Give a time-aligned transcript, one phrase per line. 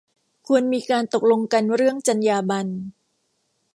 [0.47, 2.69] ควรมีการตกลงกันเรื่องจรรยาบรรณ